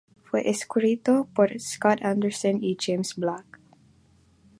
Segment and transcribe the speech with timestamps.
[0.23, 3.59] Fue escrito por Scott Anderson y James Black.